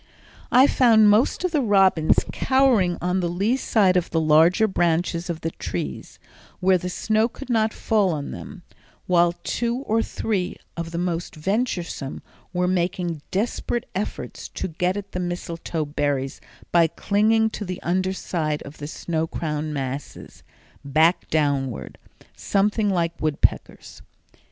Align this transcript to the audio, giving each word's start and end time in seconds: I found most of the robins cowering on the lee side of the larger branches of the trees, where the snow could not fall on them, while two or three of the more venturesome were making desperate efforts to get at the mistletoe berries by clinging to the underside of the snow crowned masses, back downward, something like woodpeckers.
I 0.51 0.65
found 0.65 1.11
most 1.11 1.43
of 1.43 1.51
the 1.51 1.61
robins 1.61 2.25
cowering 2.31 2.97
on 3.03 3.19
the 3.19 3.29
lee 3.29 3.55
side 3.55 3.95
of 3.95 4.09
the 4.09 4.19
larger 4.19 4.67
branches 4.67 5.29
of 5.29 5.41
the 5.41 5.51
trees, 5.51 6.17
where 6.59 6.79
the 6.79 6.89
snow 6.89 7.27
could 7.27 7.51
not 7.51 7.71
fall 7.71 8.11
on 8.13 8.31
them, 8.31 8.63
while 9.05 9.33
two 9.43 9.81
or 9.83 10.01
three 10.01 10.57
of 10.75 10.89
the 10.89 10.97
more 10.97 11.19
venturesome 11.33 12.23
were 12.51 12.67
making 12.67 13.21
desperate 13.29 13.87
efforts 13.93 14.49
to 14.49 14.67
get 14.69 14.97
at 14.97 15.11
the 15.11 15.19
mistletoe 15.19 15.85
berries 15.85 16.41
by 16.71 16.87
clinging 16.87 17.51
to 17.51 17.63
the 17.63 17.79
underside 17.83 18.63
of 18.63 18.79
the 18.79 18.87
snow 18.87 19.27
crowned 19.27 19.71
masses, 19.71 20.41
back 20.83 21.29
downward, 21.29 21.99
something 22.35 22.89
like 22.89 23.13
woodpeckers. 23.21 24.01